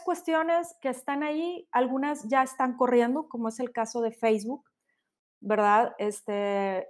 cuestiones 0.00 0.76
que 0.80 0.88
están 0.88 1.22
ahí, 1.22 1.68
algunas 1.72 2.28
ya 2.28 2.42
están 2.42 2.76
corriendo, 2.76 3.28
como 3.28 3.48
es 3.48 3.60
el 3.60 3.72
caso 3.72 4.00
de 4.00 4.12
Facebook, 4.12 4.64
¿verdad? 5.40 5.94
Este, 5.98 6.86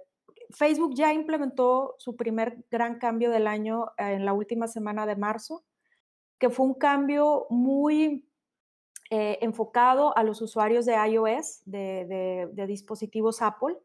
Facebook 0.51 0.95
ya 0.95 1.13
implementó 1.13 1.95
su 1.99 2.15
primer 2.15 2.65
gran 2.71 2.99
cambio 2.99 3.29
del 3.29 3.47
año 3.47 3.91
en 3.97 4.25
la 4.25 4.33
última 4.33 4.67
semana 4.67 5.05
de 5.05 5.15
marzo, 5.15 5.63
que 6.39 6.49
fue 6.49 6.65
un 6.65 6.73
cambio 6.73 7.45
muy 7.49 8.29
eh, 9.11 9.39
enfocado 9.41 10.15
a 10.17 10.23
los 10.23 10.41
usuarios 10.41 10.85
de 10.85 10.93
iOS, 10.93 11.61
de, 11.65 12.65
dispositivos 12.67 13.41
Apple, 13.41 13.75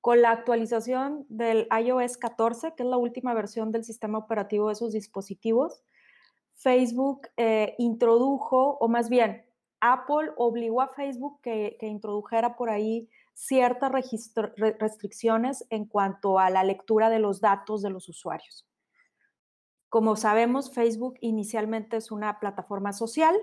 con 0.00 0.22
la 0.22 0.30
actualización 0.30 1.26
del 1.28 1.66
iOS 1.82 2.16
14, 2.16 2.74
que 2.76 2.82
es 2.82 2.88
la 2.88 2.96
última 2.96 3.34
versión 3.34 3.72
del 3.72 3.84
sistema 3.84 4.18
operativo 4.18 4.68
de 4.68 4.74
esos 4.74 4.92
dispositivos. 4.92 5.82
Facebook 6.56 7.28
eh, 7.36 7.74
introdujo, 7.78 8.78
o 8.80 8.88
más 8.88 9.08
bien, 9.08 9.44
Apple 9.80 10.32
obligó 10.36 10.80
a 10.80 10.88
Facebook 10.88 11.40
que, 11.42 11.76
introdujera 11.82 12.56
por 12.56 12.70
ahí 12.70 13.08
ciertas 13.34 13.92
restricciones 14.78 15.66
en 15.68 15.84
cuanto 15.84 16.38
a 16.38 16.48
la 16.48 16.64
lectura 16.64 17.10
de 17.10 17.18
los 17.18 17.40
datos 17.40 17.82
de 17.82 17.90
los 17.90 18.08
usuarios. 18.08 18.66
Como 19.90 20.16
sabemos, 20.16 20.72
Facebook 20.72 21.14
inicialmente 21.20 21.98
es 21.98 22.10
una 22.10 22.40
plataforma 22.40 22.92
social 22.92 23.36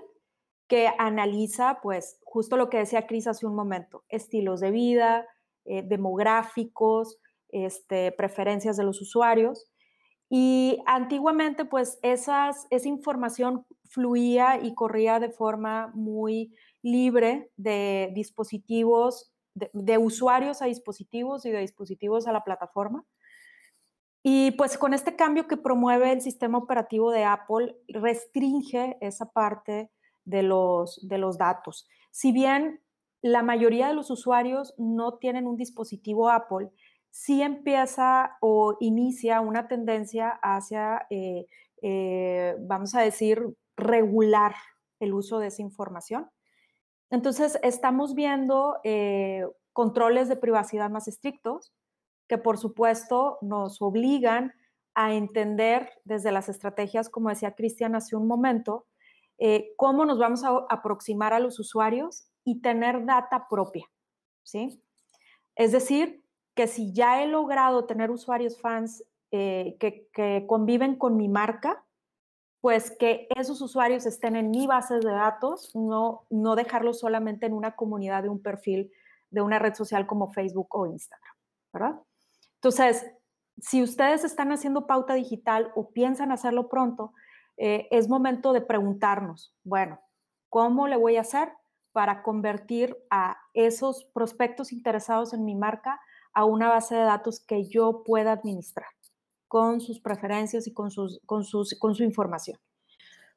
que 0.66 0.90
analiza, 0.98 1.78
pues, 1.82 2.18
justo 2.24 2.56
lo 2.56 2.68
que 2.68 2.78
decía 2.78 3.06
Cris 3.06 3.28
hace 3.28 3.46
un 3.46 3.54
momento, 3.54 4.04
estilos 4.08 4.60
de 4.60 4.70
vida, 4.72 5.26
eh, 5.64 5.82
demográficos, 5.82 7.18
este, 7.50 8.10
preferencias 8.12 8.76
de 8.76 8.84
los 8.84 9.00
usuarios. 9.00 9.70
Y 10.30 10.82
antiguamente, 10.86 11.64
pues, 11.64 11.98
esas, 12.02 12.66
esa 12.70 12.88
información 12.88 13.66
fluía 13.84 14.58
y 14.62 14.74
corría 14.74 15.20
de 15.20 15.30
forma 15.30 15.92
muy 15.94 16.54
libre 16.82 17.50
de 17.56 18.10
dispositivos, 18.14 19.32
de 19.54 19.98
usuarios 19.98 20.62
a 20.62 20.66
dispositivos 20.66 21.46
y 21.46 21.50
de 21.50 21.60
dispositivos 21.60 22.26
a 22.26 22.32
la 22.32 22.42
plataforma. 22.42 23.04
Y 24.26 24.52
pues 24.52 24.78
con 24.78 24.94
este 24.94 25.16
cambio 25.16 25.46
que 25.46 25.58
promueve 25.58 26.10
el 26.10 26.22
sistema 26.22 26.56
operativo 26.56 27.10
de 27.10 27.24
Apple, 27.24 27.76
restringe 27.88 28.96
esa 29.02 29.30
parte 29.30 29.90
de 30.24 30.42
los, 30.42 31.06
de 31.06 31.18
los 31.18 31.36
datos. 31.36 31.86
Si 32.10 32.32
bien 32.32 32.80
la 33.20 33.42
mayoría 33.42 33.88
de 33.88 33.94
los 33.94 34.10
usuarios 34.10 34.74
no 34.78 35.18
tienen 35.18 35.46
un 35.46 35.56
dispositivo 35.56 36.30
Apple, 36.30 36.70
sí 37.14 37.42
empieza 37.42 38.36
o 38.40 38.76
inicia 38.80 39.40
una 39.40 39.68
tendencia 39.68 40.30
hacia, 40.42 41.06
eh, 41.10 41.46
eh, 41.80 42.56
vamos 42.58 42.96
a 42.96 43.02
decir, 43.02 43.56
regular 43.76 44.56
el 44.98 45.14
uso 45.14 45.38
de 45.38 45.46
esa 45.46 45.62
información. 45.62 46.28
Entonces, 47.10 47.56
estamos 47.62 48.16
viendo 48.16 48.80
eh, 48.82 49.46
controles 49.72 50.28
de 50.28 50.34
privacidad 50.34 50.90
más 50.90 51.06
estrictos 51.06 51.72
que, 52.26 52.36
por 52.36 52.58
supuesto, 52.58 53.38
nos 53.42 53.80
obligan 53.80 54.52
a 54.96 55.14
entender 55.14 55.92
desde 56.02 56.32
las 56.32 56.48
estrategias, 56.48 57.08
como 57.08 57.28
decía 57.28 57.54
Cristian 57.54 57.94
hace 57.94 58.16
un 58.16 58.26
momento, 58.26 58.86
cómo 59.76 60.04
nos 60.04 60.18
vamos 60.18 60.42
a 60.42 60.66
aproximar 60.68 61.32
a 61.32 61.38
los 61.38 61.60
usuarios 61.60 62.26
y 62.44 62.60
tener 62.60 63.04
data 63.04 63.46
propia, 63.48 63.86
¿sí? 64.42 64.82
Es 65.54 65.70
decir, 65.70 66.23
que 66.54 66.66
si 66.66 66.92
ya 66.92 67.22
he 67.22 67.26
logrado 67.26 67.84
tener 67.84 68.10
usuarios 68.10 68.60
fans 68.60 69.04
eh, 69.30 69.76
que, 69.80 70.46
conviven 70.46 70.96
con 70.96 71.16
mi 71.16 71.28
marca, 71.28 71.84
pues 72.60 72.90
que 72.90 73.26
esos 73.36 73.60
usuarios 73.60 74.06
estén 74.06 74.36
en 74.36 74.50
mi 74.50 74.66
base 74.66 74.94
de 74.94 75.10
datos, 75.10 75.74
no, 75.74 76.26
no 76.30 76.54
dejarlos 76.54 77.00
solamente 77.00 77.46
en 77.46 77.52
una 77.52 77.74
comunidad 77.74 78.22
de 78.22 78.28
un 78.28 78.40
perfil 78.40 78.90
de 79.30 79.42
una 79.42 79.58
red 79.58 79.74
social 79.74 80.06
como 80.06 80.32
Facebook 80.32 80.68
o 80.70 80.86
Instagram, 80.86 81.34
¿verdad? 81.72 82.00
Entonces, 82.54 83.04
si 83.60 83.82
ustedes 83.82 84.24
están 84.24 84.52
haciendo 84.52 84.86
pauta 84.86 85.14
digital 85.14 85.72
o 85.74 85.90
piensan 85.90 86.32
hacerlo 86.32 86.68
pronto, 86.68 87.12
eh, 87.56 87.88
es 87.90 88.08
momento 88.08 88.52
de 88.52 88.60
preguntarnos, 88.60 89.54
bueno, 89.64 90.00
¿cómo 90.48 90.88
le 90.88 90.96
voy 90.96 91.16
a 91.16 91.22
hacer 91.22 91.52
para 91.92 92.22
convertir 92.22 92.96
a 93.10 93.36
esos 93.52 94.04
prospectos 94.04 94.72
interesados 94.72 95.34
en 95.34 95.44
mi 95.44 95.54
marca 95.54 96.00
a 96.34 96.44
una 96.44 96.68
base 96.68 96.94
de 96.94 97.02
datos 97.02 97.40
que 97.40 97.64
yo 97.64 98.02
pueda 98.04 98.32
administrar 98.32 98.88
con 99.48 99.80
sus 99.80 100.00
preferencias 100.00 100.66
y 100.66 100.72
con, 100.72 100.90
sus, 100.90 101.20
con, 101.26 101.44
sus, 101.44 101.78
con 101.78 101.94
su 101.94 102.02
información? 102.02 102.58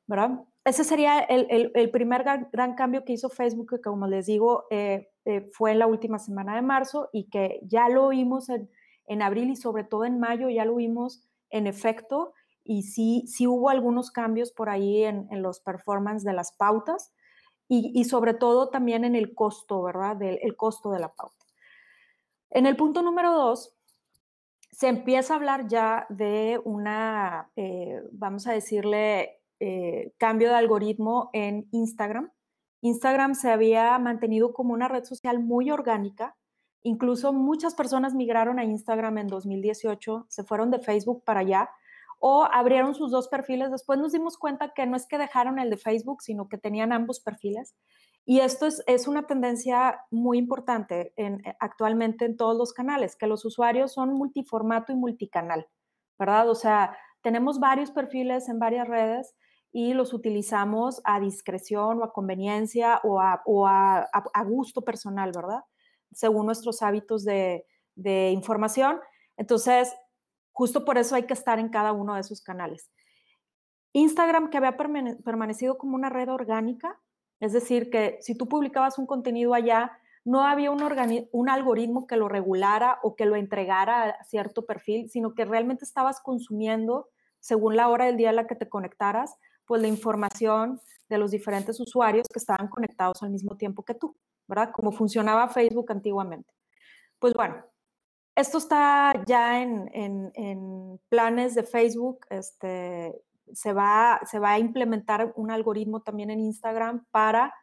¿verdad? 0.07 0.39
Ese 0.63 0.83
sería 0.83 1.19
el, 1.19 1.71
el, 1.73 1.91
primer 1.91 2.23
gran, 2.23 2.75
cambio 2.75 3.03
que 3.03 3.13
hizo 3.13 3.29
Facebook, 3.29 3.69
que 3.69 3.81
como 3.81 4.07
les 4.07 4.25
digo, 4.25 4.65
eh, 4.69 5.09
eh, 5.25 5.49
fue 5.53 5.71
en 5.73 5.79
la 5.79 5.87
última 5.87 6.17
semana 6.17 6.55
de 6.55 6.61
marzo 6.61 7.09
y 7.11 7.29
que 7.29 7.59
ya 7.63 7.89
lo 7.89 8.09
vimos 8.09 8.49
en, 8.49 8.69
en, 9.05 9.21
abril 9.21 9.49
y 9.49 9.55
sobre 9.55 9.83
todo 9.83 10.05
en 10.05 10.19
mayo, 10.19 10.49
ya 10.49 10.65
lo 10.65 10.75
vimos 10.75 11.23
en 11.49 11.67
efecto 11.67 12.33
y 12.67 12.83
sí, 12.83 13.23
sí 13.27 13.47
hubo 13.47 13.69
algunos 13.69 14.11
cambios 14.11 14.51
por 14.51 14.69
ahí 14.69 15.03
en, 15.03 15.27
los 15.41 15.59
performance 15.61 16.23
de 16.23 16.33
las 16.33 16.51
pautas 16.51 17.13
y, 17.69 18.05
sobre 18.05 18.33
todo 18.33 18.69
también 18.69 19.03
en 19.03 19.13
el 19.13 19.35
costo, 19.35 19.83
¿verdad? 19.83 20.15
Del 20.15 20.39
el 20.41 20.55
costo 20.55 20.89
de 20.91 20.99
la 20.99 21.13
pauta. 21.13 21.45
En 22.49 22.65
el 22.65 22.75
punto 22.75 23.01
número 23.01 23.33
dos, 23.33 23.73
se 24.71 24.87
empieza 24.87 25.33
a 25.33 25.37
hablar 25.37 25.67
ya 25.67 26.05
de 26.09 26.61
una, 26.63 27.49
eh, 27.55 28.01
vamos 28.11 28.47
a 28.47 28.53
decirle, 28.53 29.41
eh, 29.59 30.13
cambio 30.17 30.49
de 30.49 30.55
algoritmo 30.55 31.29
en 31.33 31.67
Instagram. 31.71 32.31
Instagram 32.81 33.33
se 33.33 33.49
había 33.49 33.97
mantenido 33.97 34.53
como 34.53 34.73
una 34.73 34.87
red 34.87 35.03
social 35.03 35.39
muy 35.39 35.71
orgánica. 35.71 36.35
Incluso 36.83 37.33
muchas 37.33 37.73
personas 37.73 38.13
migraron 38.13 38.59
a 38.59 38.65
Instagram 38.65 39.17
en 39.17 39.27
2018, 39.27 40.27
se 40.29 40.43
fueron 40.43 40.69
de 40.69 40.79
Facebook 40.79 41.23
para 41.23 41.39
allá 41.39 41.69
o 42.19 42.43
abrieron 42.43 42.95
sus 42.95 43.11
dos 43.11 43.27
perfiles. 43.27 43.71
Después 43.71 43.99
nos 43.99 44.11
dimos 44.11 44.37
cuenta 44.37 44.73
que 44.73 44.85
no 44.85 44.95
es 44.95 45.05
que 45.07 45.17
dejaron 45.17 45.59
el 45.59 45.69
de 45.69 45.77
Facebook, 45.77 46.21
sino 46.21 46.47
que 46.47 46.57
tenían 46.57 46.91
ambos 46.91 47.19
perfiles. 47.19 47.75
Y 48.27 48.41
esto 48.41 48.67
es, 48.67 48.83
es 48.85 49.07
una 49.07 49.25
tendencia 49.25 50.01
muy 50.11 50.37
importante 50.37 51.13
eh, 51.15 51.37
actualmente 51.59 52.25
en 52.25 52.35
todos 52.35 52.55
los 52.57 52.73
canales, 52.73 53.15
que 53.15 53.25
los 53.25 53.45
usuarios 53.45 53.93
son 53.93 54.13
multiformato 54.13 54.91
y 54.91 54.95
multicanal, 54.95 55.67
¿verdad? 56.19 56.49
O 56.49 56.55
sea, 56.55 56.95
tenemos 57.21 57.59
varios 57.59 57.89
perfiles 57.89 58.49
en 58.49 58.59
varias 58.59 58.87
redes 58.87 59.33
y 59.71 59.93
los 59.93 60.13
utilizamos 60.13 61.01
a 61.05 61.19
discreción 61.19 62.01
o 62.01 62.03
a 62.03 62.13
conveniencia 62.13 62.99
o 63.03 63.21
a, 63.21 63.41
o 63.45 63.65
a 63.65 64.43
gusto 64.45 64.81
personal, 64.81 65.31
¿verdad? 65.33 65.61
Según 66.11 66.45
nuestros 66.47 66.81
hábitos 66.81 67.23
de, 67.23 67.65
de 67.95 68.31
información. 68.31 68.99
Entonces, 69.37 69.93
Justo 70.57 70.85
por 70.85 70.97
eso 70.97 71.13
hay 71.13 71.27
que 71.27 71.35
estar 71.35 71.59
en 71.59 71.69
cada 71.69 71.93
uno 71.93 72.15
de 72.15 72.21
esos 72.21 72.41
canales. 72.41 72.91
Instagram, 73.93 74.49
que 74.49 74.57
había 74.57 74.75
permanecido 74.75 75.77
como 75.77 75.93
una 75.93 76.09
red 76.09 76.29
orgánica, 76.29 76.99
es 77.39 77.53
decir, 77.53 77.89
que 77.89 78.17
si 78.21 78.35
tú 78.35 78.47
publicabas 78.47 78.97
un 78.97 79.05
contenido 79.05 79.53
allá, 79.53 79.99
no 80.27 80.43
había 80.43 80.71
un, 80.71 81.49
algoritmo 81.49 82.05
que 82.05 82.17
lo 82.17 82.27
regulara 82.27 82.99
o 83.01 83.15
que 83.15 83.25
lo 83.25 83.37
entregara 83.37 84.09
a 84.09 84.23
cierto 84.25 84.65
perfil, 84.65 85.09
sino 85.09 85.33
que 85.33 85.45
realmente 85.45 85.85
estabas 85.85 86.19
consumiendo, 86.19 87.07
según 87.39 87.77
la 87.77 87.87
hora 87.87 88.05
del 88.05 88.17
día 88.17 88.31
en 88.31 88.35
la 88.35 88.47
que 88.47 88.55
te 88.55 88.67
conectaras, 88.67 89.37
pues 89.65 89.81
la 89.81 89.87
información 89.87 90.81
de 91.07 91.17
los 91.17 91.31
diferentes 91.31 91.79
usuarios 91.79 92.27
que 92.27 92.39
estaban 92.39 92.67
conectados 92.67 93.23
al 93.23 93.29
mismo 93.29 93.55
tiempo 93.55 93.83
que 93.83 93.93
tú, 93.93 94.17
¿verdad? 94.47 94.71
Como 94.73 94.91
funcionaba 94.91 95.47
Facebook 95.47 95.91
antiguamente. 95.91 96.53
Pues 97.19 97.33
bueno, 97.33 97.63
esto 98.35 98.57
está 98.57 99.23
ya 99.25 99.61
en, 99.61 100.99
planes 101.09 101.55
de 101.55 101.63
Facebook. 101.63 102.25
Este, 102.29 103.15
se, 103.53 103.73
va, 103.73 104.19
se 104.25 104.39
va 104.39 104.51
a 104.51 104.59
implementar 104.59 105.33
un 105.35 105.51
algoritmo 105.51 106.01
también 106.01 106.29
en 106.29 106.39
Instagram 106.39 107.05
para 107.11 107.53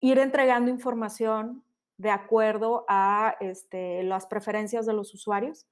ir 0.00 0.18
entregando 0.18 0.70
información 0.70 1.64
de 1.96 2.10
acuerdo 2.10 2.84
a 2.88 3.36
este, 3.40 4.02
las 4.04 4.26
preferencias 4.26 4.86
de 4.86 4.94
los 4.94 5.12
usuarios. 5.14 5.66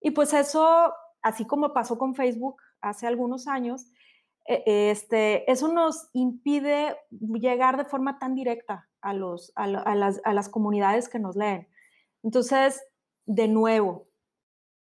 Y 0.00 0.10
pues 0.10 0.34
eso, 0.34 0.92
así 1.22 1.46
como 1.46 1.72
pasó 1.72 1.96
con 1.96 2.14
Facebook 2.14 2.56
hace 2.82 3.06
algunos 3.06 3.48
años, 3.48 3.90
e, 4.46 4.90
este, 4.90 5.50
eso 5.50 5.68
nos 5.68 6.10
impide 6.12 6.98
llegar 7.10 7.78
de 7.78 7.86
forma 7.86 8.18
tan 8.18 8.34
directa 8.34 8.88
a, 9.00 9.14
los, 9.14 9.52
a, 9.56 9.66
las, 9.66 10.20
a 10.24 10.32
las 10.34 10.48
comunidades 10.50 11.08
que 11.08 11.18
nos 11.18 11.36
leen. 11.36 11.68
Entonces, 12.22 12.82
de 13.24 13.48
nuevo, 13.48 14.06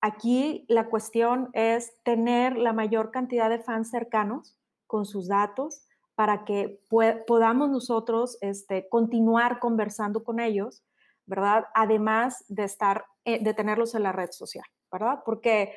aquí 0.03 0.65
la 0.67 0.89
cuestión 0.89 1.49
es 1.53 1.93
tener 2.03 2.57
la 2.57 2.73
mayor 2.73 3.09
cantidad 3.09 3.49
de 3.49 3.59
fans 3.59 3.89
cercanos 3.89 4.59
con 4.85 5.05
sus 5.05 5.29
datos 5.29 5.87
para 6.13 6.43
que 6.43 6.81
podamos 7.25 7.69
nosotros 7.69 8.37
este, 8.41 8.89
continuar 8.89 9.59
conversando 9.59 10.25
con 10.25 10.41
ellos, 10.41 10.83
¿verdad? 11.25 11.67
Además 11.73 12.43
de 12.49 12.65
estar, 12.65 13.05
eh, 13.23 13.41
de 13.41 13.53
tenerlos 13.53 13.95
en 13.95 14.03
la 14.03 14.11
red 14.11 14.29
social, 14.31 14.65
¿verdad? 14.91 15.19
Porque 15.25 15.71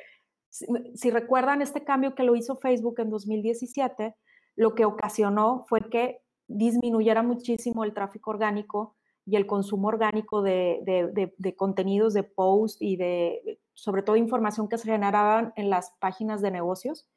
si, 0.49 1.09
recuerdan 1.09 1.61
este 1.61 1.85
cambio 1.85 2.13
que 2.13 2.23
lo 2.23 2.35
hizo 2.35 2.57
Facebook 2.57 2.99
en 2.99 3.09
2017, 3.09 4.13
lo 4.57 4.75
que 4.75 4.83
ocasionó 4.83 5.65
fue 5.69 5.89
que 5.89 6.19
disminuyera 6.47 7.23
muchísimo 7.23 7.85
el 7.85 7.93
tráfico 7.93 8.31
orgánico 8.31 8.96
y 9.27 9.35
el 9.35 9.45
consumo 9.45 9.89
orgánico 9.89 10.41
de, 10.41 10.79
de, 11.37 11.55
contenidos, 11.55 12.13
de 12.13 12.23
post 12.23 12.81
y 12.81 12.95
de, 12.95 13.59
sobre 13.73 14.01
todo, 14.01 14.15
información 14.15 14.69
que 14.69 14.77
se 14.77 14.89
generaban 14.89 15.51
en 15.57 15.69
las 15.69 15.91
páginas 15.99 16.41
de 16.41 16.49
negocios. 16.49 17.09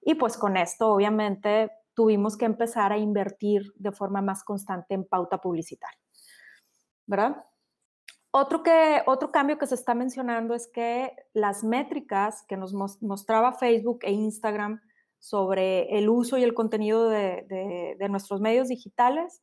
Y 0.00 0.14
pues 0.14 0.38
con 0.38 0.56
esto, 0.56 0.88
obviamente, 0.94 1.72
tuvimos 1.94 2.36
que 2.36 2.44
empezar 2.44 2.92
a 2.92 2.96
invertir 2.96 3.72
de 3.74 3.90
forma 3.90 4.22
más 4.22 4.44
constante 4.44 4.94
en 4.94 5.04
pauta 5.04 5.40
publicitaria. 5.40 5.98
¿Verdad? 7.06 7.44
Otro, 8.30 8.62
que, 8.62 9.02
otro 9.06 9.32
cambio 9.32 9.58
que 9.58 9.66
se 9.66 9.74
está 9.74 9.94
mencionando 9.94 10.54
es 10.54 10.68
que 10.68 11.12
las 11.32 11.64
métricas 11.64 12.44
que 12.46 12.56
nos 12.56 12.72
mostraba 12.72 13.52
Facebook 13.52 13.98
e 14.02 14.12
Instagram 14.12 14.80
sobre 15.18 15.98
el 15.98 16.08
uso 16.08 16.38
y 16.38 16.44
el 16.44 16.54
contenido 16.54 17.08
de, 17.08 17.96
de, 17.98 18.08
nuestros 18.08 18.40
medios 18.40 18.68
digitales, 18.68 19.42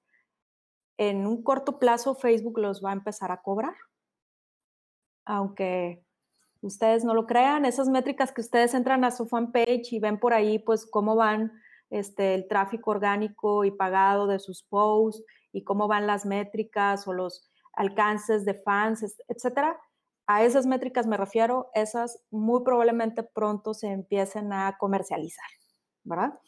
en 0.97 1.27
un 1.27 1.43
corto 1.43 1.79
plazo 1.79 2.15
Facebook 2.15 2.59
los 2.59 2.83
va 2.83 2.91
a 2.91 2.93
empezar 2.93 3.31
a 3.31 3.41
cobrar. 3.41 3.75
Aunque 5.25 6.03
ustedes 6.61 7.03
no 7.03 7.13
lo 7.13 7.25
crean, 7.25 7.65
esas 7.65 7.89
métricas 7.89 8.31
que 8.31 8.41
ustedes 8.41 8.73
entran 8.73 9.03
a 9.03 9.11
su 9.11 9.25
fanpage 9.27 9.93
y 9.93 9.99
ven 9.99 10.19
por 10.19 10.33
ahí, 10.33 10.59
pues 10.59 10.85
cómo 10.85 11.15
van 11.15 11.51
este, 11.89 12.33
el 12.35 12.47
tráfico 12.47 12.91
orgánico 12.91 13.65
y 13.65 13.71
pagado 13.71 14.27
de 14.27 14.39
sus 14.39 14.63
posts 14.63 15.23
y 15.51 15.63
cómo 15.63 15.87
van 15.87 16.07
las 16.07 16.25
métricas 16.25 17.07
o 17.07 17.13
los 17.13 17.51
alcances 17.73 18.45
de 18.45 18.53
fans, 18.53 19.03
etcétera. 19.27 19.79
A 20.27 20.43
esas 20.43 20.65
métricas 20.65 21.05
me 21.05 21.17
refiero, 21.17 21.69
esas 21.73 22.23
muy 22.31 22.63
probablemente 22.63 23.23
pronto 23.23 23.73
se 23.73 23.87
empiecen 23.87 24.53
a 24.53 24.75
comercializar. 24.79 25.45
¿verdad? 26.05 26.39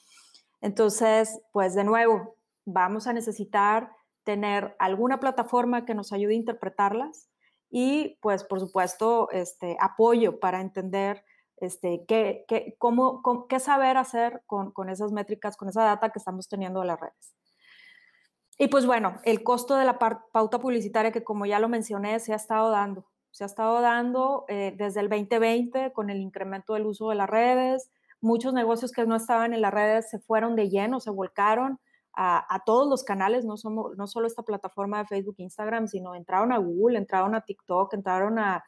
Entonces, 0.62 1.42
pues 1.52 1.76
de 1.76 1.84
nuevo, 1.84 2.38
vamos 2.66 3.08
a 3.08 3.14
necesitar 3.14 3.92
tener 4.28 4.76
alguna 4.78 5.22
plataforma 5.22 5.86
que 5.86 5.96
nos 5.96 6.12
ayude 6.12 6.34
a 6.34 6.36
interpretarlas 6.36 7.30
y 7.70 8.20
pues 8.22 8.44
por 8.44 8.60
supuesto 8.60 9.30
este 9.32 9.78
apoyo 9.80 10.42
para 10.42 10.60
entender 10.60 11.24
este, 11.56 12.04
qué, 12.10 12.44
qué, 12.50 12.76
cómo, 12.78 13.24
qué 13.48 13.62
saber 13.62 13.96
hacer 13.96 14.44
con, 14.46 14.74
con, 14.74 14.90
esas 14.90 15.14
métricas, 15.14 15.56
con 15.56 15.70
esa 15.70 15.86
data 15.86 16.10
que 16.10 16.20
estamos 16.20 16.50
teniendo 16.50 16.82
de 16.82 16.88
las 16.88 17.00
redes. 17.00 17.38
Y 18.58 18.68
pues 18.68 18.86
bueno, 18.86 19.16
el 19.24 19.44
costo 19.44 19.78
de 19.78 19.86
la 19.86 19.98
pauta 19.98 20.60
publicitaria 20.60 21.14
que 21.14 21.24
como 21.24 21.46
ya 21.46 21.60
lo 21.60 21.70
mencioné 21.70 22.20
se 22.20 22.34
ha 22.34 22.36
estado 22.36 22.70
dando, 22.70 23.08
se 23.32 23.46
ha 23.46 23.48
estado 23.48 23.80
dando 23.80 24.44
eh, 24.50 24.76
desde 24.78 25.00
el 25.00 25.08
2020 25.08 25.94
con 25.94 26.10
el 26.10 26.20
incremento 26.20 26.74
del 26.74 26.86
uso 26.86 27.12
de 27.12 27.16
las 27.16 27.30
redes, 27.30 27.92
muchos 28.20 28.54
negocios 28.54 28.92
que 28.92 29.06
no 29.06 29.16
estaban 29.16 29.54
en 29.54 29.62
las 29.62 29.74
redes 29.74 30.10
se 30.10 30.20
fueron 30.20 30.58
de 30.58 30.68
lleno, 30.68 31.00
se 31.00 31.12
volcaron 31.12 31.80
a, 32.20 32.64
todos 32.66 32.90
los 32.90 33.04
canales, 33.04 33.46
no, 33.46 33.58
somos, 33.58 33.96
no 33.96 34.08
solo 34.08 34.26
esta 34.26 34.42
plataforma 34.42 34.98
de 34.98 35.06
Facebook, 35.06 35.36
Instagram, 35.38 35.88
sino 35.88 36.16
entraron 36.16 36.52
a 36.52 36.58
Google, 36.58 36.98
entraron 36.98 37.36
a 37.36 37.42
TikTok, 37.42 37.94
entraron 37.94 38.40
a, 38.40 38.64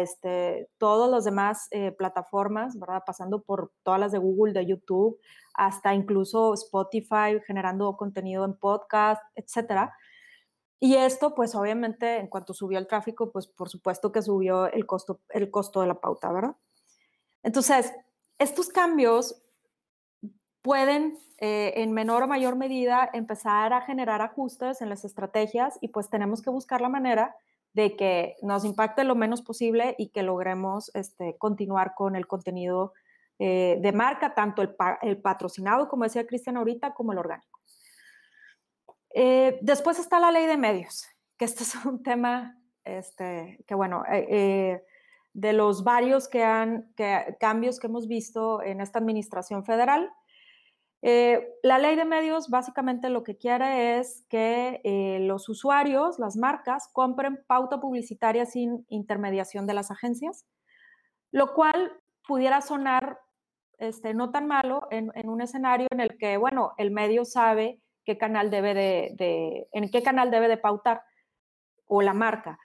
este, 0.00 0.70
todas 0.78 1.10
las 1.10 1.24
demás 1.24 1.68
eh, 1.70 1.92
plataformas, 1.92 2.78
¿verdad? 2.78 3.02
Pasando 3.06 3.42
por 3.42 3.72
todas 3.82 4.00
las 4.00 4.12
de 4.12 4.18
Google, 4.18 4.54
de 4.54 4.66
YouTube, 4.66 5.18
hasta 5.54 5.94
incluso 5.94 6.54
Spotify, 6.54 7.38
generando 7.46 7.96
contenido 7.96 8.44
en 8.46 8.56
podcast, 8.56 9.22
etcétera. 9.34 9.94
Y 10.80 10.96
esto, 10.96 11.34
pues 11.34 11.54
obviamente, 11.54 12.18
en 12.18 12.28
cuanto 12.28 12.52
subió 12.54 12.78
el 12.78 12.86
tráfico, 12.86 13.30
pues 13.30 13.46
por 13.46 13.68
supuesto 13.68 14.10
que 14.10 14.22
subió 14.22 14.66
el 14.66 14.86
costo, 14.86 15.20
el 15.30 15.50
costo 15.50 15.82
de 15.82 15.86
la 15.86 16.00
pauta, 16.00 16.32
¿verdad? 16.32 16.56
Entonces, 17.42 17.92
estos 18.38 18.68
cambios 18.68 19.43
pueden 20.64 21.18
eh, 21.36 21.74
en 21.76 21.92
menor 21.92 22.22
o 22.22 22.26
mayor 22.26 22.56
medida 22.56 23.10
empezar 23.12 23.74
a 23.74 23.82
generar 23.82 24.22
ajustes 24.22 24.80
en 24.80 24.88
las 24.88 25.04
estrategias 25.04 25.78
y 25.82 25.88
pues 25.88 26.08
tenemos 26.08 26.40
que 26.40 26.48
buscar 26.48 26.80
la 26.80 26.88
manera 26.88 27.36
de 27.74 27.96
que 27.96 28.36
nos 28.40 28.64
impacte 28.64 29.04
lo 29.04 29.14
menos 29.14 29.42
posible 29.42 29.94
y 29.98 30.08
que 30.08 30.22
logremos 30.22 30.90
este, 30.94 31.36
continuar 31.36 31.92
con 31.94 32.16
el 32.16 32.26
contenido 32.26 32.94
eh, 33.38 33.76
de 33.82 33.92
marca, 33.92 34.32
tanto 34.32 34.62
el, 34.62 35.18
patrocinado, 35.20 35.86
como 35.86 36.04
decía 36.04 36.26
Cristian 36.26 36.56
ahorita, 36.56 36.94
como 36.94 37.12
el 37.12 37.18
orgánico. 37.18 37.60
Eh, 39.12 39.58
después 39.60 39.98
está 39.98 40.18
la 40.18 40.30
ley 40.30 40.46
de 40.46 40.56
medios, 40.56 41.04
que 41.36 41.44
este 41.44 41.64
es 41.64 41.74
un 41.84 42.02
tema 42.02 42.58
este, 42.84 43.62
que, 43.66 43.74
bueno, 43.74 44.02
de 44.08 45.52
los 45.52 45.84
varios 45.84 46.26
que 46.26 46.42
han, 46.42 46.90
cambios 47.38 47.78
que 47.78 47.88
hemos 47.88 48.08
visto 48.08 48.62
en 48.62 48.80
esta 48.80 48.98
administración 48.98 49.62
federal. 49.62 50.10
Eh, 51.06 51.46
la 51.62 51.78
ley 51.78 51.96
de 51.96 52.06
medios 52.06 52.48
básicamente 52.48 53.10
lo 53.10 53.24
que 53.24 53.36
quiere 53.36 53.98
es 53.98 54.24
que 54.30 54.80
eh, 54.84 55.18
los 55.20 55.50
usuarios, 55.50 56.18
las 56.18 56.34
marcas, 56.34 56.88
compren 56.94 57.44
pauta 57.46 57.78
publicitaria 57.78 58.46
sin 58.46 58.86
intermediación 58.88 59.66
de 59.66 59.74
las 59.74 59.90
agencias, 59.90 60.46
lo 61.30 61.52
cual 61.52 61.92
pudiera 62.26 62.62
sonar 62.62 63.18
este, 63.76 64.14
no 64.14 64.30
tan 64.30 64.46
malo 64.46 64.88
en, 64.90 65.10
un 65.28 65.42
escenario 65.42 65.88
en 65.90 66.00
el 66.00 66.16
que, 66.16 66.38
bueno, 66.38 66.72
el 66.78 66.90
medio 66.90 67.26
sabe 67.26 67.82
qué 68.06 68.16
canal 68.16 68.50
debe 68.50 68.72
de, 68.72 69.68
en 69.72 69.90
qué 69.90 70.02
canal 70.02 70.30
debe 70.30 70.48
de 70.48 70.56
pautar 70.56 71.02
o 71.86 72.00
la 72.00 72.14
marca. 72.14 72.58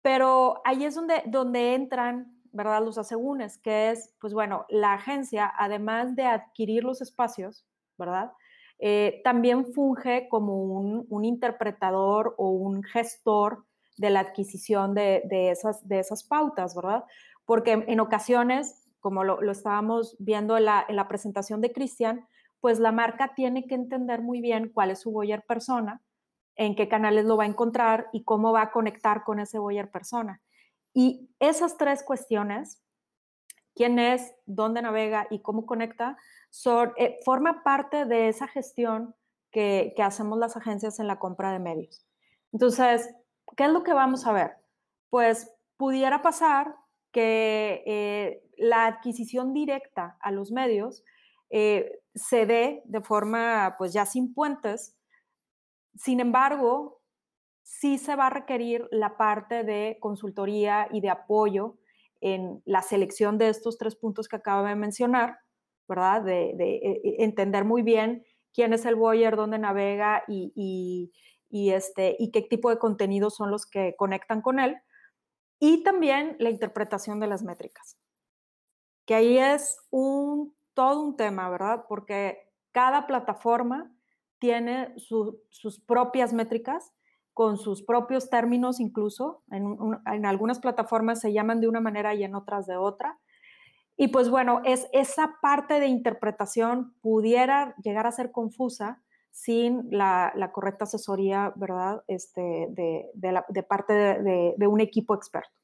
Pero 0.00 0.62
ahí 0.64 0.86
es 0.86 0.94
donde, 0.94 1.22
donde 1.26 1.74
entran, 1.74 2.31
¿verdad? 2.52 2.84
Los 2.84 2.98
asegúnes, 2.98 3.58
que 3.58 3.90
es, 3.90 4.14
pues 4.20 4.34
bueno, 4.34 4.66
la 4.68 4.94
agencia, 4.94 5.52
además 5.58 6.14
de 6.14 6.24
adquirir 6.24 6.84
los 6.84 7.00
espacios, 7.00 7.66
¿verdad? 7.98 8.32
Eh, 8.78 9.20
también 9.24 9.72
funge 9.72 10.28
como 10.28 10.56
un, 10.64 11.24
interpretador 11.24 12.34
o 12.36 12.50
un 12.50 12.82
gestor 12.82 13.64
de 13.96 14.10
la 14.10 14.20
adquisición 14.20 14.94
de, 14.94 15.22
esas, 15.30 15.86
de 15.86 16.00
esas 16.00 16.24
pautas, 16.24 16.74
¿verdad? 16.74 17.04
Porque 17.44 17.84
en 17.86 18.00
ocasiones, 18.00 18.88
como 19.00 19.24
lo, 19.24 19.50
estábamos 19.50 20.16
viendo 20.18 20.56
en 20.56 20.64
la, 20.64 20.84
en 20.88 20.96
la 20.96 21.08
presentación 21.08 21.60
de 21.60 21.72
Cristian, 21.72 22.26
pues 22.60 22.78
la 22.78 22.92
marca 22.92 23.34
tiene 23.34 23.66
que 23.66 23.74
entender 23.74 24.22
muy 24.22 24.40
bien 24.40 24.70
cuál 24.72 24.90
es 24.90 25.00
su 25.00 25.10
buyer 25.10 25.44
persona, 25.46 26.02
en 26.56 26.74
qué 26.74 26.88
canales 26.88 27.24
lo 27.24 27.36
va 27.36 27.44
a 27.44 27.48
encontrar 27.48 28.08
y 28.12 28.24
cómo 28.24 28.52
va 28.52 28.62
a 28.62 28.70
conectar 28.72 29.24
con 29.24 29.40
ese 29.40 29.58
buyer 29.58 29.90
persona. 29.90 30.40
Y 30.94 31.30
esas 31.38 31.76
tres 31.76 32.02
cuestiones, 32.02 32.82
quién 33.74 33.98
es, 33.98 34.34
dónde 34.46 34.82
navega 34.82 35.26
y 35.30 35.40
cómo 35.40 35.66
conecta, 35.66 36.16
eh, 36.96 37.18
forma 37.24 37.62
parte 37.62 38.04
de 38.04 38.28
esa 38.28 38.46
gestión 38.46 39.14
que, 39.50 39.94
hacemos 39.98 40.38
las 40.38 40.56
agencias 40.56 40.98
en 40.98 41.06
la 41.06 41.18
compra 41.18 41.52
de 41.52 41.58
medios. 41.58 42.06
Entonces, 42.52 43.14
¿qué 43.56 43.64
es 43.64 43.70
lo 43.70 43.82
que 43.82 43.92
vamos 43.92 44.26
a 44.26 44.32
ver? 44.32 44.56
Pues 45.10 45.50
pudiera 45.76 46.22
pasar 46.22 46.74
que 47.12 47.82
eh, 47.86 48.42
la 48.56 48.86
adquisición 48.86 49.52
directa 49.52 50.16
a 50.20 50.30
los 50.30 50.50
medios 50.50 51.04
eh, 51.50 52.00
se 52.14 52.46
dé 52.46 52.82
de 52.86 53.00
forma, 53.02 53.74
pues 53.78 53.92
ya 53.92 54.06
sin 54.06 54.32
puentes, 54.32 54.96
sin 55.94 56.20
embargo, 56.20 57.01
sí 57.62 57.98
se 57.98 58.16
va 58.16 58.26
a 58.26 58.30
requerir 58.30 58.88
la 58.90 59.16
parte 59.16 59.64
de 59.64 59.98
consultoría 60.00 60.88
y 60.92 61.00
de 61.00 61.10
apoyo 61.10 61.78
en 62.20 62.62
la 62.64 62.82
selección 62.82 63.38
de 63.38 63.48
estos 63.48 63.78
tres 63.78 63.96
puntos 63.96 64.28
que 64.28 64.36
acabo 64.36 64.66
de 64.66 64.76
mencionar, 64.76 65.38
¿verdad? 65.88 66.22
De, 66.22 66.50
eh, 66.50 66.80
eh, 66.84 67.16
entender 67.18 67.64
muy 67.64 67.82
bien 67.82 68.24
quién 68.54 68.72
es 68.72 68.84
el 68.86 68.94
buyer, 68.94 69.36
dónde 69.36 69.58
navega 69.58 70.22
y, 70.28 71.10
este, 71.50 72.16
y 72.18 72.30
qué 72.30 72.42
tipo 72.42 72.70
de 72.70 72.78
contenidos 72.78 73.34
son 73.34 73.50
los 73.50 73.66
que 73.66 73.94
conectan 73.96 74.40
con 74.40 74.60
él. 74.60 74.76
Y 75.58 75.82
también 75.82 76.36
la 76.38 76.50
interpretación 76.50 77.20
de 77.20 77.26
las 77.26 77.42
métricas, 77.42 77.98
que 79.04 79.14
ahí 79.14 79.38
es 79.38 79.78
un, 79.90 80.54
todo 80.74 81.02
un 81.02 81.16
tema, 81.16 81.48
¿verdad? 81.50 81.84
Porque 81.88 82.50
cada 82.72 83.06
plataforma 83.06 83.92
tiene 84.38 84.92
sus 84.96 85.80
propias 85.86 86.32
métricas, 86.32 86.92
con 87.34 87.56
sus 87.56 87.82
propios 87.82 88.30
términos 88.30 88.80
incluso. 88.80 89.42
En, 89.50 90.26
algunas 90.26 90.58
plataformas 90.58 91.20
se 91.20 91.32
llaman 91.32 91.60
de 91.60 91.68
una 91.68 91.80
manera 91.80 92.14
y 92.14 92.24
en 92.24 92.34
otras 92.34 92.66
de 92.66 92.76
otra. 92.76 93.18
Y 93.96 94.08
pues 94.08 94.30
bueno, 94.30 94.62
es, 94.64 94.88
esa 94.92 95.36
parte 95.40 95.80
de 95.80 95.86
interpretación 95.86 96.94
pudiera 97.00 97.74
llegar 97.82 98.06
a 98.06 98.12
ser 98.12 98.32
confusa 98.32 99.02
sin 99.30 99.88
la, 99.90 100.50
correcta 100.52 100.84
asesoría, 100.84 101.52
¿verdad? 101.56 102.02
Este, 102.06 102.68
de, 102.70 103.62
parte 103.68 103.92
de, 103.92 104.54
de 104.56 104.66
un 104.66 104.80
equipo 104.80 105.14
experto. 105.14 105.54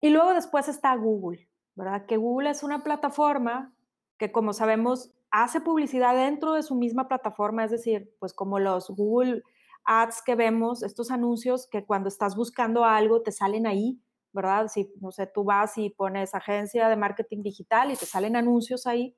Y 0.00 0.10
luego 0.10 0.34
después 0.34 0.68
está 0.68 0.94
Google, 0.96 1.48
¿verdad? 1.74 2.04
Que 2.06 2.18
Google 2.18 2.50
es 2.50 2.62
una 2.62 2.82
plataforma 2.82 3.72
que 4.18 4.30
como 4.30 4.52
sabemos 4.52 5.12
hace 5.30 5.60
publicidad 5.60 6.14
dentro 6.14 6.52
de 6.52 6.62
su 6.62 6.74
misma 6.74 7.08
plataforma, 7.08 7.64
es 7.64 7.70
decir, 7.70 8.14
pues 8.20 8.32
como 8.32 8.58
los 8.58 8.88
Google 8.90 9.42
Ads 9.84 10.22
que 10.24 10.34
vemos, 10.34 10.82
estos 10.82 11.10
anuncios 11.10 11.68
que 11.68 11.84
cuando 11.84 12.08
estás 12.08 12.36
buscando 12.36 12.84
algo 12.84 13.22
te 13.22 13.32
salen 13.32 13.66
ahí, 13.66 14.00
¿verdad? 14.32 14.68
Si, 14.68 14.92
no 15.00 15.12
sé, 15.12 15.26
tú 15.26 15.44
vas 15.44 15.78
y 15.78 15.90
pones 15.90 16.34
agencia 16.34 16.88
de 16.88 16.96
marketing 16.96 17.42
digital 17.42 17.90
y 17.90 17.96
te 17.96 18.06
salen 18.06 18.36
anuncios 18.36 18.86
ahí, 18.86 19.16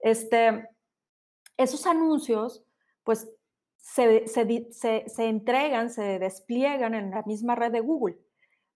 este, 0.00 0.68
esos 1.56 1.86
anuncios 1.86 2.64
pues 3.04 3.28
se, 3.76 4.26
se, 4.26 5.28
entregan, 5.28 5.90
se 5.90 6.18
despliegan 6.18 6.94
en 6.94 7.10
la 7.10 7.22
misma 7.22 7.54
red 7.54 7.72
de 7.72 7.80
Google. 7.80 8.18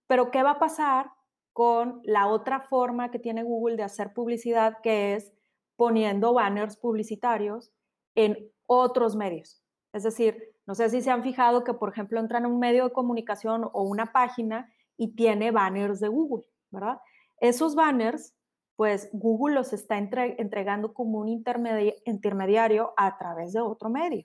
Pero 0.07 0.31
¿qué 0.31 0.43
va 0.43 0.53
a 0.53 0.59
pasar 0.59 1.11
con 1.53 2.01
la 2.05 2.29
otra 2.29 2.61
forma 2.61 3.11
que 3.11 3.19
tiene 3.19 3.43
Google 3.43 3.77
de 3.77 3.83
hacer 3.83 4.13
publicidad, 4.15 4.79
que 4.83 5.15
es 5.15 5.33
poniendo 5.77 6.33
banners 6.33 6.77
publicitarios 6.77 7.73
en 8.15 8.51
otros 8.67 9.17
medios? 9.17 9.63
Es 9.93 10.03
decir, 10.03 10.52
no 10.67 10.75
sé 10.75 10.91
si 10.91 11.03
se 11.03 11.11
han 11.11 11.23
fijado 11.23 11.65
que, 11.65 11.75
por 11.75 11.91
ejemplo, 11.91 12.21
entran 12.21 12.45
a 12.45 12.49
un 12.49 12.59
medio 12.59 12.85
de 12.85 12.93
comunicación 12.93 13.69
o 13.73 13.83
una 13.83 14.13
página 14.13 14.73
y 14.97 15.15
tiene 15.15 15.51
banners 15.51 16.01
de 16.01 16.09
Google, 16.09 16.45
¿verdad? 16.71 16.99
Esos 17.39 17.75
banners, 17.75 18.35
pues 18.77 19.11
Google 19.13 19.57
los 19.57 19.73
está 19.73 19.99
entregando 19.99 20.95
como 20.95 21.19
un 21.19 21.29
intermediario 21.29 22.95
a 22.97 23.19
través 23.19 23.53
de 23.53 23.61
otro 23.61 23.91
medio. 23.91 24.25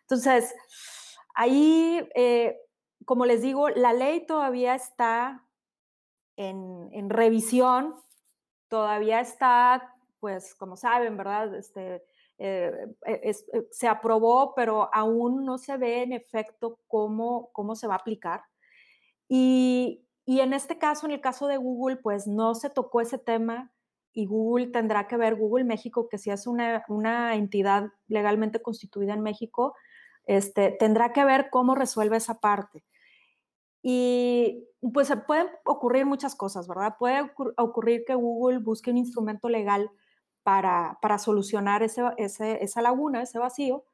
Entonces, 0.00 0.54
ahí, 1.34 2.08
eh, 2.14 2.58
como 3.04 3.26
les 3.26 3.42
digo, 3.42 3.68
la 3.68 3.92
ley 3.92 4.26
todavía 4.26 4.74
está 4.74 5.46
en, 6.36 7.10
revisión, 7.10 7.94
todavía 8.68 9.20
está, 9.20 9.94
pues, 10.20 10.54
como 10.54 10.76
saben, 10.76 11.16
¿verdad? 11.16 11.54
Este, 11.54 12.02
eh, 12.38 12.72
eh, 13.06 13.34
se 13.70 13.88
aprobó, 13.88 14.54
pero 14.54 14.88
aún 14.94 15.44
no 15.44 15.58
se 15.58 15.76
ve 15.76 16.02
en 16.02 16.12
efecto 16.12 16.78
cómo, 16.86 17.50
cómo 17.52 17.74
se 17.74 17.86
va 17.86 17.94
a 17.94 17.98
aplicar. 17.98 18.42
Y, 19.28 20.04
y 20.24 20.40
en 20.40 20.52
este 20.52 20.78
caso, 20.78 21.06
en 21.06 21.12
el 21.12 21.20
caso 21.20 21.48
de 21.48 21.56
Google, 21.56 21.96
pues 21.96 22.26
no 22.26 22.54
se 22.54 22.70
tocó 22.70 23.00
ese 23.00 23.18
tema 23.18 23.72
y 24.12 24.26
Google 24.26 24.68
tendrá 24.68 25.06
que 25.06 25.16
ver, 25.16 25.36
Google 25.36 25.64
México, 25.64 26.08
que 26.08 26.18
si 26.18 26.30
es 26.30 26.46
una, 26.46 26.84
una 26.88 27.34
entidad 27.34 27.90
legalmente 28.08 28.60
constituida 28.60 29.14
en 29.14 29.22
México, 29.22 29.74
este, 30.26 30.72
tendrá 30.72 31.12
que 31.12 31.24
ver 31.24 31.50
cómo 31.50 31.74
resuelve 31.74 32.16
esa 32.16 32.40
parte. 32.40 32.84
Y 33.82 34.66
pues 34.92 35.12
pueden 35.26 35.48
ocurrir 35.64 36.04
muchas 36.04 36.34
cosas, 36.34 36.68
¿verdad? 36.68 36.96
Puede 36.98 37.30
ocurrir 37.56 38.04
que 38.06 38.14
Google 38.14 38.58
busque 38.58 38.90
un 38.90 38.98
instrumento 38.98 39.48
legal 39.48 39.90
para, 40.48 40.98
para 41.02 41.18
solucionar 41.18 41.82
ese, 41.82 42.00
ese, 42.16 42.64
esa 42.64 42.80
laguna, 42.80 43.20
ese 43.20 43.38
vacío, 43.38 43.84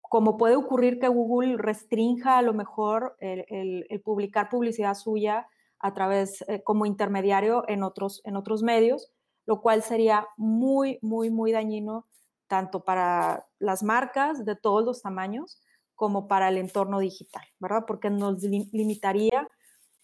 como 0.00 0.36
puede 0.36 0.56
ocurrir 0.56 0.98
que 0.98 1.06
Google 1.06 1.58
restrinja 1.58 2.38
a 2.38 2.42
lo 2.42 2.54
mejor 2.54 3.14
el, 3.20 3.86
el 3.88 4.00
publicar 4.00 4.48
publicidad 4.48 4.94
suya 4.94 5.46
a 5.78 5.94
través 5.94 6.42
eh, 6.48 6.60
como 6.64 6.86
intermediario 6.86 7.62
en 7.68 7.84
otros, 7.84 8.20
en 8.24 8.34
otros 8.34 8.64
medios, 8.64 9.12
lo 9.46 9.60
cual 9.60 9.84
sería 9.84 10.26
muy, 10.36 10.98
muy, 11.02 11.30
muy 11.30 11.52
dañino 11.52 12.08
tanto 12.48 12.82
para 12.82 13.46
las 13.60 13.84
marcas 13.84 14.44
de 14.44 14.56
todos 14.56 14.84
los 14.84 15.02
tamaños 15.02 15.62
como 15.94 16.26
para 16.26 16.48
el 16.48 16.58
entorno 16.58 16.98
digital, 16.98 17.44
¿verdad? 17.60 17.84
Porque 17.86 18.10
nos 18.10 18.42
limitaría 18.42 19.48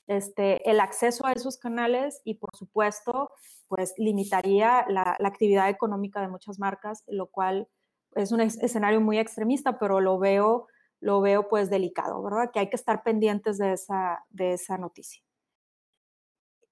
este, 0.08 0.68
el 0.68 0.80
acceso 0.80 1.26
a 1.26 1.32
esos 1.32 1.58
canales 1.58 2.20
y, 2.24 2.34
por 2.34 2.56
supuesto, 2.56 3.30
pues 3.68 3.94
limitaría 3.98 4.84
la, 4.88 5.16
actividad 5.24 5.68
económica 5.68 6.20
de 6.20 6.28
muchas 6.28 6.58
marcas, 6.58 7.04
lo 7.06 7.26
cual 7.26 7.68
es 8.14 8.32
un 8.32 8.40
escenario 8.40 9.00
muy 9.00 9.18
extremista, 9.18 9.78
pero 9.78 10.00
lo 10.00 10.18
veo, 10.18 10.66
lo 11.00 11.20
veo 11.20 11.48
pues 11.48 11.70
delicado, 11.70 12.22
¿verdad? 12.22 12.50
Que 12.50 12.60
hay 12.60 12.70
que 12.70 12.76
estar 12.76 13.02
pendientes 13.02 13.58
de 13.58 13.74
esa, 13.74 14.24
de 14.30 14.54
esa 14.54 14.78
noticia. 14.78 15.22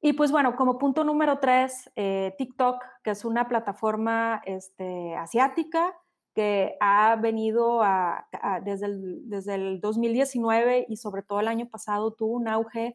Y 0.00 0.14
pues 0.14 0.32
bueno, 0.32 0.56
como 0.56 0.78
punto 0.78 1.04
número 1.04 1.38
tres, 1.38 1.90
eh, 1.96 2.34
TikTok, 2.38 2.82
que 3.02 3.10
es 3.10 3.24
una 3.24 3.48
plataforma 3.48 4.42
este, 4.46 5.14
asiática 5.16 5.94
que 6.34 6.76
ha 6.80 7.16
venido 7.16 7.82
a, 7.82 8.28
desde, 8.62 8.86
el, 8.86 9.28
desde, 9.28 9.54
el, 9.54 9.80
2019 9.80 10.86
y 10.88 10.96
sobre 10.98 11.22
todo 11.22 11.40
el 11.40 11.48
año 11.48 11.66
pasado 11.68 12.12
tuvo 12.12 12.34
un 12.34 12.46
auge 12.46 12.94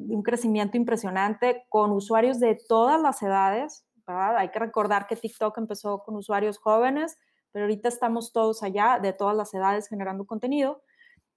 un 0.00 0.22
crecimiento 0.22 0.76
impresionante 0.76 1.64
con 1.68 1.92
usuarios 1.92 2.40
de 2.40 2.58
todas 2.68 3.00
las 3.00 3.22
edades. 3.22 3.84
Hay 4.06 4.50
que 4.50 4.58
recordar 4.58 5.06
que 5.06 5.16
TikTok 5.16 5.56
empezó 5.58 6.02
con 6.02 6.16
usuarios 6.16 6.58
jóvenes, 6.58 7.18
pero 7.52 7.64
ahorita 7.64 7.88
estamos 7.88 8.32
todos 8.32 8.62
allá 8.62 8.98
de 9.00 9.12
todas 9.12 9.36
las 9.36 9.52
edades 9.54 9.88
generando 9.88 10.26
contenido 10.26 10.82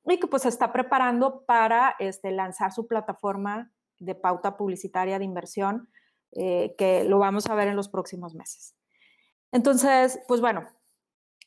y 0.05 0.19
que 0.19 0.27
pues 0.27 0.43
se 0.43 0.49
está 0.49 0.71
preparando 0.71 1.45
para 1.45 1.95
este, 1.99 2.31
lanzar 2.31 2.71
su 2.71 2.87
plataforma 2.87 3.71
de 3.99 4.15
pauta 4.15 4.57
publicitaria 4.57 5.19
de 5.19 5.25
inversión, 5.25 5.89
eh, 6.31 6.75
que 6.77 7.03
lo 7.05 7.19
vamos 7.19 7.47
a 7.47 7.55
ver 7.55 7.67
en 7.67 7.75
los 7.75 7.89
próximos 7.89 8.35
meses. 8.35 8.75
Entonces, 9.51 10.19
pues 10.27 10.41
bueno, 10.41 10.67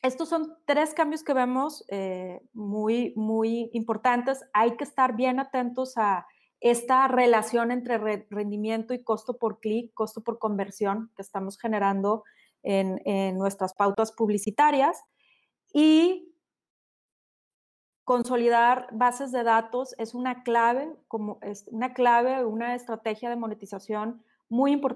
estos 0.01 0.29
son 0.29 0.57
tres 0.65 0.93
cambios 0.93 1.23
que 1.23 1.33
vemos 1.33 1.85
eh, 1.89 2.41
muy, 2.53 3.13
muy 3.15 3.69
importantes. 3.73 4.43
Hay 4.53 4.77
que 4.77 4.83
estar 4.83 5.15
bien 5.15 5.39
atentos 5.39 5.97
a 5.97 6.25
esta 6.61 7.07
relación 7.07 7.71
entre 7.71 7.97
rendimiento 8.29 8.93
y 8.93 9.03
costo 9.03 9.37
por 9.37 9.59
clic, 9.59 9.93
costo 9.93 10.21
por 10.21 10.39
conversión 10.39 11.11
que 11.15 11.21
estamos 11.21 11.57
generando 11.57 12.23
en, 12.63 13.37
nuestras 13.37 13.73
pautas 13.73 14.11
publicitarias. 14.11 15.01
Y 15.73 16.33
consolidar 18.03 18.87
bases 18.91 19.31
de 19.31 19.43
datos 19.43 19.95
es 19.97 20.13
una 20.13 20.43
clave, 20.43 20.91
como 21.07 21.37
es 21.41 21.65
una 21.67 21.93
clave, 21.93 22.43
una 22.43 22.75
estrategia 22.75 23.29
de 23.29 23.35
monetización 23.35 24.23
muy 24.49 24.71
importante 24.71 24.87